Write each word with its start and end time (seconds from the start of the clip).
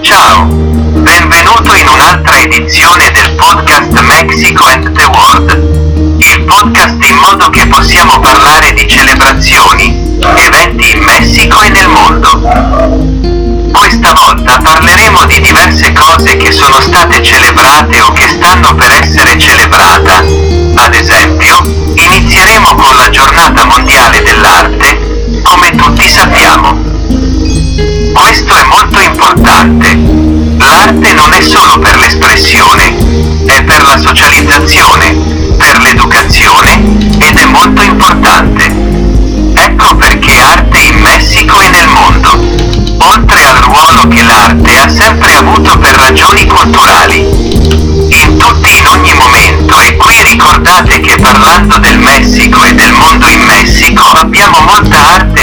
Ciao, 0.00 0.46
benvenuto 0.46 1.74
in 1.74 1.86
un'altra 1.86 2.38
edizione 2.38 3.10
del 3.10 3.32
podcast 3.32 4.00
Mexico 4.00 4.64
and 4.64 4.90
the 4.92 5.04
World, 5.04 6.22
il 6.22 6.42
podcast 6.44 7.04
in 7.04 7.16
modo 7.16 7.50
che 7.50 7.66
possiamo 7.66 8.18
parlare 8.18 8.72
di 8.72 8.88
celebrazioni, 8.88 10.16
eventi 10.36 10.90
in 10.90 11.02
Messico 11.02 11.60
e 11.60 11.68
nel 11.68 11.88
mondo. 11.88 12.40
Questa 13.72 14.14
volta 14.14 14.56
parleremo 14.56 15.26
di 15.26 15.40
diverse 15.40 15.92
cose 15.92 16.38
che 16.38 16.50
sono 16.50 16.80
state 16.80 17.22
celebrate 17.22 18.00
o 18.00 18.10
che 18.12 18.26
stanno 18.26 18.74
per 18.74 18.90
essere 19.02 19.38
celebrata. 19.38 20.24
Ad 20.76 20.94
esempio, 20.94 21.60
inizieremo 21.92 22.74
con 22.74 22.96
la 22.96 23.10
giornata 23.10 23.66
mondiale 23.66 24.22
dell'arte, 24.22 25.40
come 25.42 25.74
tutti 25.74 26.08
sappiamo. 26.08 27.33
Ragioni 46.04 46.46
culturali. 46.46 47.20
In 47.22 48.36
tutti 48.36 48.76
in 48.76 48.86
ogni 48.86 49.14
momento 49.14 49.80
e 49.80 49.96
qui 49.96 50.22
ricordate 50.22 51.00
che 51.00 51.18
parlando 51.18 51.78
del 51.78 51.98
Messico 51.98 52.62
e 52.62 52.74
del 52.74 52.92
mondo 52.92 53.26
in 53.26 53.40
Messico 53.40 54.04
abbiamo 54.04 54.60
molta 54.60 55.14
arte 55.14 55.33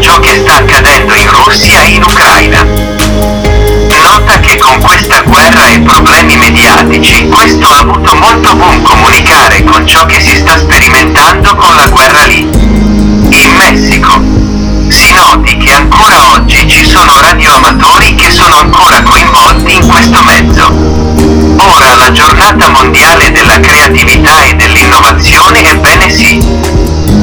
ciò 0.00 0.18
che 0.20 0.36
sta 0.36 0.56
accadendo 0.56 1.14
in 1.14 1.30
Russia 1.30 1.82
e 1.82 1.88
in 1.88 2.02
Ucraina. 2.02 2.64
Nota 4.00 4.40
che 4.40 4.56
con 4.58 4.80
questa 4.80 5.20
guerra 5.22 5.68
e 5.72 5.80
problemi 5.80 6.36
mediatici 6.36 7.28
questo 7.28 7.68
ha 7.68 7.78
avuto 7.78 8.14
molto 8.14 8.54
boom 8.54 8.82
comunicare 8.82 9.64
con 9.64 9.86
ciò 9.86 10.04
che 10.06 10.20
si 10.20 10.36
sta 10.36 10.58
sperimentando 10.58 11.54
con 11.54 11.74
la 11.74 11.88
guerra 11.88 12.24
lì. 12.24 12.40
In 12.40 13.54
Messico. 13.56 14.20
Si 14.88 15.12
noti 15.12 15.56
che 15.56 15.72
ancora 15.72 16.32
oggi 16.32 16.68
ci 16.68 16.84
sono 16.84 17.20
radioamatori 17.20 18.14
che 18.14 18.30
sono 18.30 18.60
ancora 18.60 19.02
coinvolti 19.02 19.74
in 19.74 19.86
questo 19.86 20.22
mezzo. 20.22 20.72
Ora 21.58 21.94
la 21.94 22.12
giornata 22.12 22.68
mondiale 22.68 23.32
della 23.32 23.58
creatività 23.58 24.42
e 24.42 24.54
dell'innovazione, 24.54 25.68
ebbene 25.68 26.08
sì. 26.10 26.38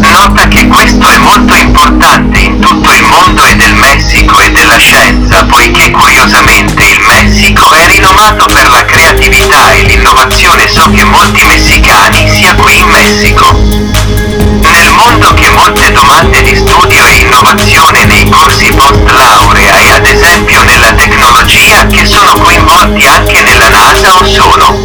Nota 0.02 0.48
che 0.48 0.68
questo 0.68 1.08
è 1.08 1.18
molto 1.18 1.56
importante 1.56 2.43
tutto 2.64 2.94
il 2.94 3.04
mondo 3.04 3.44
e 3.44 3.56
del 3.58 3.74
Messico 3.76 4.40
e 4.40 4.50
della 4.50 4.78
scienza, 4.78 5.44
poiché 5.46 5.92
curiosamente 5.92 6.86
il 6.86 7.00
Messico 7.02 7.70
è 7.74 7.86
rinomato 7.88 8.46
per 8.46 8.70
la 8.70 8.86
creatività 8.86 9.72
e 9.72 9.82
l'innovazione. 9.84 10.70
So 10.70 10.90
che 10.90 11.04
molti 11.04 11.44
messicani 11.44 12.26
sia 12.30 12.56
qui 12.56 12.78
in 12.80 12.88
Messico. 12.88 13.52
Nel 13.52 14.92
mondo 14.94 15.34
che 15.34 15.50
molte 15.50 15.92
domande 15.92 16.42
di 16.42 16.56
studio 16.56 17.06
e 17.06 17.16
innovazione 17.18 18.06
nei 18.06 18.30
corsi 18.30 18.72
post 18.74 19.10
laurea 19.10 19.78
e 19.80 19.92
ad 19.92 20.06
esempio 20.06 20.64
nella 20.64 20.94
tecnologia 20.94 21.86
che 21.88 22.06
sono 22.06 22.34
coinvolti 22.40 23.06
anche 23.06 23.42
nella 23.42 23.68
NASA 23.68 24.16
o 24.16 24.26
sono. 24.26 24.82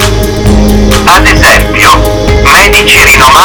Ad 1.04 1.26
esempio, 1.26 1.67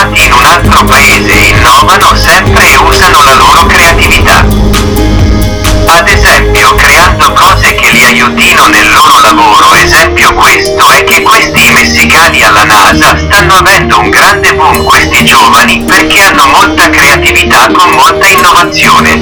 in 0.02 0.34
un 0.34 0.44
altro 0.44 0.84
paese 0.86 1.34
innovano 1.34 2.16
sempre 2.16 2.72
e 2.72 2.78
usano 2.78 3.24
la 3.24 3.36
loro 3.36 3.66
creatività. 3.68 4.44
Ad 5.86 6.08
esempio 6.08 6.74
creando 6.74 7.32
cose 7.34 7.76
che 7.76 7.92
li 7.92 8.04
aiutino 8.04 8.68
nel 8.70 8.92
loro 8.92 9.20
lavoro, 9.20 9.76
esempio 9.76 10.34
questo 10.34 10.90
è 10.90 11.04
che 11.04 11.22
questi 11.22 11.70
messicani 11.74 12.42
alla 12.42 12.64
NASA 12.64 13.16
stanno 13.18 13.54
avendo 13.54 14.00
un 14.00 14.10
grande 14.10 14.56
boom 14.56 14.84
questi 14.84 15.24
giovani 15.26 15.84
perché 15.84 16.20
hanno 16.22 16.48
molta 16.48 16.90
creatività 16.90 17.70
con 17.72 17.90
molta 17.92 18.28
innovazione. 18.28 19.22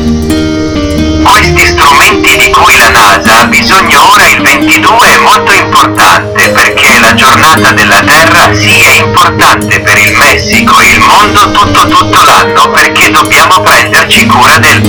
Questi 1.24 1.68
strumenti 1.68 2.38
di 2.38 2.50
cui 2.50 2.78
la 2.78 2.90
NASA 2.90 3.40
ha 3.40 3.46
bisogno 3.46 4.12
ora 4.12 4.28
il 4.30 4.42
22 4.42 5.08
è 5.08 5.18
molto 5.18 5.52
importante 5.52 6.50
perché 6.50 6.91
la 7.02 7.14
giornata 7.16 7.72
della 7.72 8.02
Terra 8.02 8.50
è 8.50 9.00
importante 9.00 9.80
per 9.80 9.98
il 9.98 10.16
Messico 10.16 10.80
e 10.80 10.92
il 10.92 11.00
mondo 11.00 11.52
tutto 11.52 11.88
tutto 11.88 12.24
l'anno 12.24 12.70
perché 12.70 13.10
dobbiamo 13.10 13.60
prenderci 13.62 14.26
cura 14.28 14.60
del 14.60 14.82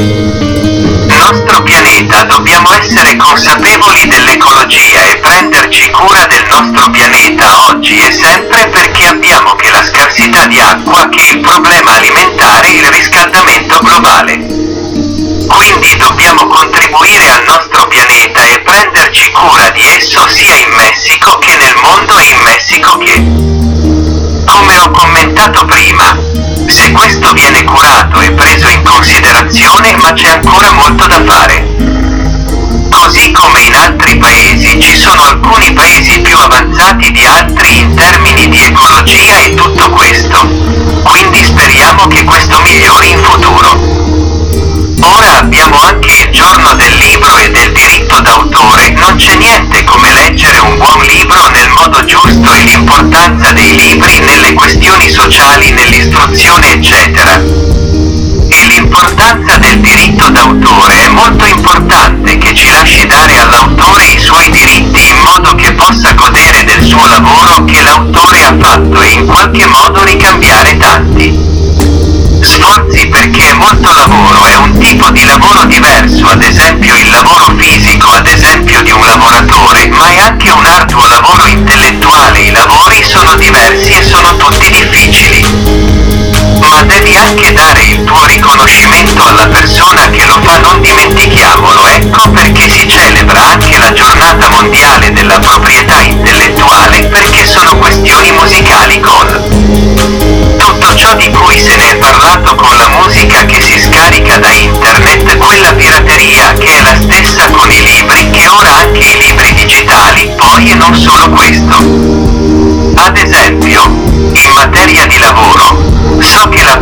nostro 1.17 1.63
pianeta, 1.63 2.25
dobbiamo 2.25 2.73
essere 2.75 3.17
consapevoli 3.17 4.07
dell'ecologia 4.07 5.01
e 5.09 5.17
prenderci 5.19 5.91
cura 5.91 6.27
del 6.27 6.45
nostro 6.49 6.91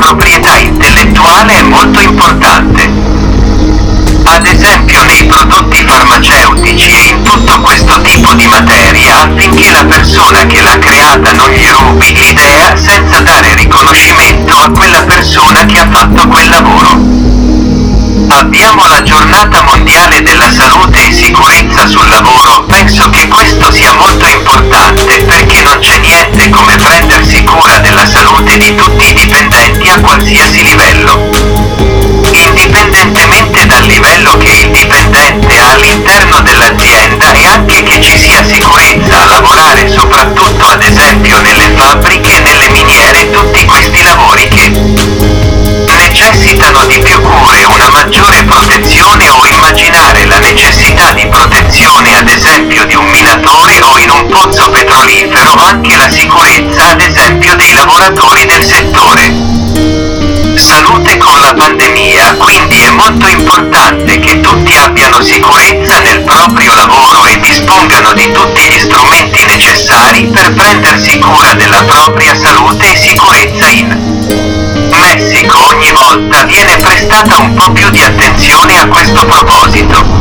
proprietà 0.01 0.57
intellettuale 0.57 1.59
è 1.59 1.63
molto 1.63 2.01
importante. 2.01 2.89
Ad 4.25 4.47
esempio 4.47 5.05
nei 5.05 5.27
prodotti 5.27 5.85
farmaceutici 5.85 6.91
e 6.91 7.09
in 7.11 7.23
tutto 7.23 7.61
questo 7.61 8.01
tipo 8.01 8.33
di 8.33 8.47
materia 8.47 9.19
affinché 9.21 9.71
la 9.71 9.85
persona 9.85 10.47
che 10.47 10.63
l'ha 10.63 10.79
creata 10.79 11.33
non 11.33 11.51
gli 11.51 11.69
rubi 11.69 12.15
l'idea 12.15 12.75
senza 12.77 13.21
dare 13.21 13.55
riconoscimento 13.55 14.57
a 14.57 14.71
quella 14.71 15.05
persona 15.05 15.67
che 15.67 15.79
ha 15.79 15.89
fatto 15.91 16.27
quel 16.27 16.49
lavoro. 16.49 17.19
Abbiamo 18.29 18.87
la 18.87 19.03
giornata 19.03 19.63
mondiale 19.63 20.23
della 20.23 20.51
salute 20.51 21.09
e 21.09 21.13
sicurezza 21.13 21.87
sul 21.87 22.09
lavoro, 22.09 22.65
penso 22.65 23.11
che 23.11 23.29
questo 23.29 23.71
sia 23.71 23.93
molto 23.95 24.27
importante 24.27 25.25
perché 25.25 25.63
non 25.63 25.79
c'è 25.79 25.99
niente 25.99 26.49
come 26.49 26.77
prendersi 26.77 27.43
petrolifero, 55.01 55.55
anche 55.55 55.97
la 55.97 56.09
sicurezza 56.11 56.91
ad 56.91 57.01
esempio 57.01 57.57
dei 57.57 57.73
lavoratori 57.73 58.45
del 58.45 58.63
settore. 58.63 59.33
Salute 60.57 61.17
con 61.17 61.41
la 61.41 61.55
pandemia, 61.55 62.37
quindi 62.37 62.77
è 62.81 62.91
molto 62.91 63.27
importante 63.29 64.19
che 64.19 64.41
tutti 64.41 64.77
abbiano 64.77 65.23
sicurezza 65.23 66.01
nel 66.01 66.21
proprio 66.21 66.75
lavoro 66.75 67.25
e 67.27 67.39
dispongano 67.41 68.13
di 68.13 68.31
tutti 68.31 68.61
gli 68.63 68.79
strumenti 68.79 69.45
necessari 69.47 70.27
per 70.27 70.53
prendersi 70.53 71.19
cura 71.19 71.55
della 71.55 71.83
propria 71.85 72.35
salute 72.35 72.93
e 72.93 72.97
sicurezza 72.97 73.69
in 73.69 74.09
Messico 74.91 75.67
ogni 75.67 75.91
volta 75.93 76.45
viene 76.45 76.77
prestata 76.77 77.39
un 77.39 77.55
po' 77.55 77.73
più 77.73 77.89
di 77.91 78.03
attenzione 78.03 78.79
a 78.79 78.87
questo 78.87 79.25
proposito. 79.25 80.21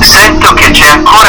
Sento 0.00 0.52
che 0.52 0.70
c'è 0.70 0.86
ancora 0.88 1.23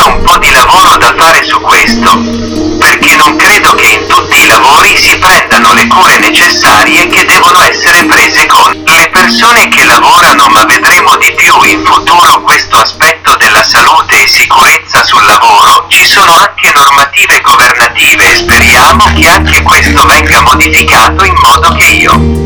più 11.36 11.54
in 11.64 11.84
futuro 11.86 12.42
questo 12.42 12.78
aspetto 12.78 13.36
della 13.38 13.64
salute 13.64 14.24
e 14.24 14.28
sicurezza 14.28 15.04
sul 15.04 15.24
lavoro. 15.26 15.86
Ci 15.90 16.06
sono 16.06 16.32
anche 16.32 16.72
normative 16.74 17.42
governative 17.42 18.32
e 18.32 18.36
speriamo 18.36 19.14
che 19.14 19.28
anche 19.28 19.62
questo 19.62 20.06
venga 20.06 20.42
modificato 20.42 21.24
in 21.24 21.36
modo 21.42 21.74
che 21.76 21.86
io 21.86 22.46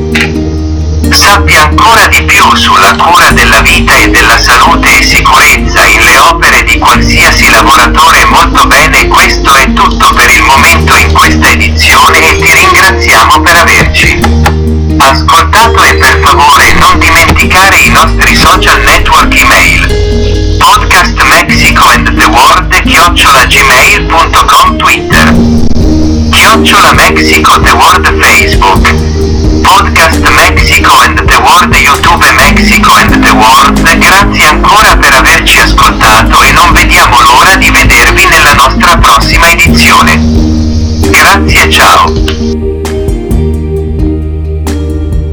sappia 1.12 1.64
ancora 1.64 2.08
di 2.08 2.24
più 2.24 2.56
sulla 2.56 2.96
cura 2.96 3.32
della 3.32 3.62
vita 3.62 3.96
e 3.98 4.10
della 4.10 4.38
salute 4.38 4.99
social 18.70 18.84
network 18.86 19.34
email. 19.34 19.82
Podcast 20.62 21.18
Mexico 21.28 21.90
and 21.90 22.06
the 22.06 22.30
World 22.30 22.70
chiocciolagmail.com 22.86 24.78
Twitter. 24.78 25.26
Chiocciola 26.30 26.94
Mexico 26.96 27.58
the 27.58 27.74
World 27.74 28.06
Facebook 28.22 28.49